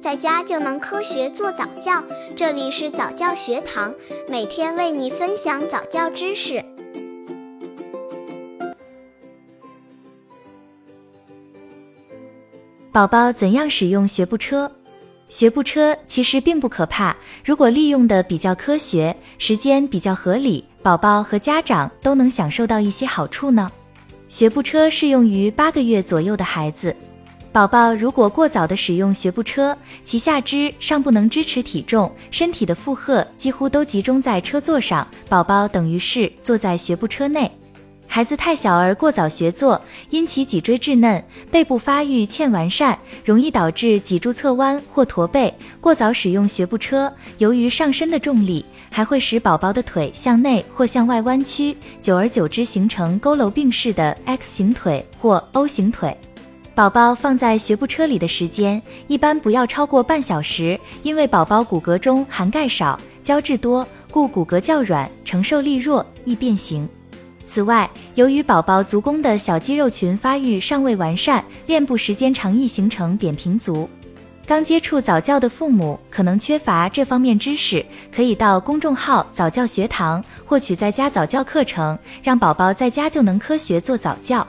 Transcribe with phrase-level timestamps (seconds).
[0.00, 2.02] 在家就能科学做早教。
[2.34, 3.94] 这里是早教学堂，
[4.28, 6.64] 每天为你分享早教知识。
[12.90, 14.70] 宝宝怎样使用学步车？
[15.28, 23.70] 学步车其实并不可怕，如果利用的比较科学，时间比较合理，宝宝和家长都能享受到一些好处呢。
[24.30, 26.96] 学步车适用于八个月左右的孩子。
[27.52, 37.50] 宝宝如果过早的使用学步车，其下肢尚不能支持体重，身体的负荷几乎都集中在车座上，宝宝等于是坐在学步车内。
[38.06, 45.52] 孩子太小而过早学坐，因其脊椎稚嫩，背部发育欠完善，容易导致脊柱侧弯或驼背。
[45.80, 56.16] 过早使用学步车，由于上身的重力，还会使宝宝的腿向内或向外弯曲，久而久之形成佝偻病式的 X 型腿或 O 型腿。
[56.80, 66.88] 宝宝放在学步车里的时间一般不要超过半小时，因为宝宝骨骼中含钙少、胶质多，故骨骼较软，承受力弱，易变形。
[67.46, 73.86] 此外，由于宝宝足弓的小肌肉群发育尚未完善，练步时间长易形成扁平足。
[74.46, 84.48] 刚接触早教的父母可能缺乏这方面知识，可以到公众号早教学堂获取在家早教课程，让宝宝在家就能科学做早教。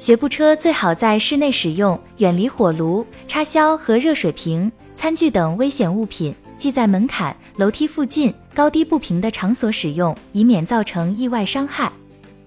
[0.00, 11.92] 学步车最好在室内使用，远离火炉、插销和热水瓶、餐具等危险物品，忌在门槛、楼梯附近、高低不平的场所使用，以免造成意外伤害。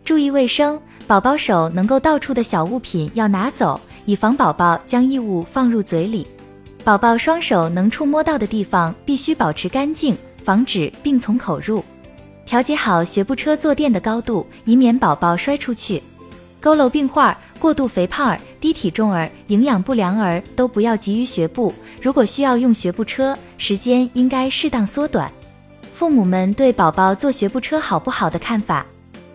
[0.04, 6.26] 注意卫生，宝宝手能够到处的小物品要拿走，以防宝宝将异物放入嘴里。
[6.84, 11.86] 宝宝双手能触摸到的地方必须保持干净，防止病从口入。
[12.48, 16.02] 调节好学步车坐垫的高度，以免宝宝摔出去。
[16.64, 21.74] 佝偻病患儿、过度肥胖儿、低体重儿、营养不良儿都不要急于学步。
[22.02, 25.30] 如果需要用学步车，时间应该适当缩短。
[25.94, 28.86] 父母们对宝宝坐学步车好不好的看法？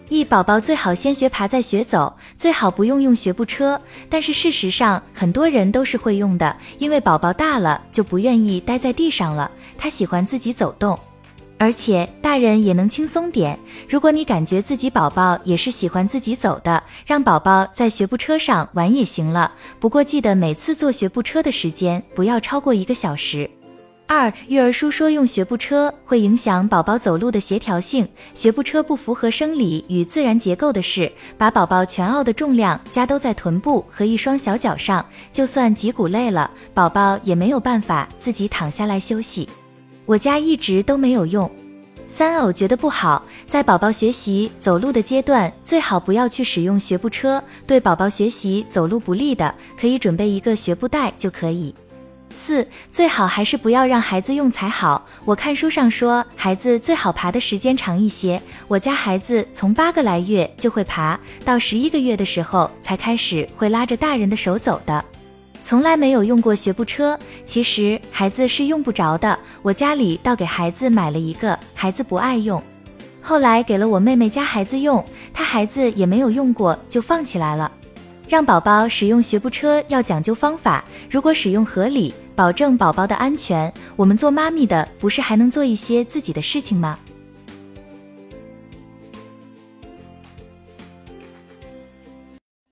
[0.09, 3.79] 一宝宝最好先学爬再学走，最好不用用学步车。
[4.09, 10.99] 但是事实上，很多人都是会用的，因为宝宝大了就不愿意待在地上了，他喜欢自己走动。
[11.59, 13.59] 而且大人也能轻松点。
[13.89, 19.53] 如果你感觉自己宝宝也是喜欢自己走的，让宝宝在学步车上玩也行了。
[19.81, 23.51] 不过记得每次坐学步车的时间不要超过一个小时。
[24.11, 39.47] 二育儿书说用学步车会影响宝宝走路的协调性，学步车不符合生理与自然结构的是，把宝宝全奥的重量加都在臀部和一双小脚上，就算脊骨累了，宝宝也没有办法自己躺下来休息。
[40.09, 41.51] 我家一直都没有用。
[42.09, 51.75] 三偶觉得不好，在宝宝学习走路的阶段，最好不要去使用学步车，对宝宝学习走路不利的，可以准备一个学步带就可以。
[52.31, 55.07] 四最好还是不要让孩子用才好。
[55.27, 58.41] 我看书上说，孩子最好爬的时间长一些。
[58.67, 65.05] 我家孩子从八个来月就会爬，到十一个月的时候才开始会拉着大人的手走的，
[65.69, 67.19] 从来没有用过学步车。
[67.45, 72.63] 其实孩子是用不着的，我家里倒给孩子买了一个，孩子不爱用，
[73.21, 77.71] 后来给了我妹妹家孩子用，她孩子也没有用过就放起来了。
[78.27, 86.99] 让宝宝使用学步车要讲究方法，如果使用合理，保证宝宝的安全，我们做妈咪的不是还能做一些自己的事情吗？